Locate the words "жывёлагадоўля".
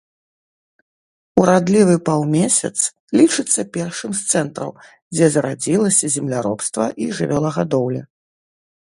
7.21-8.03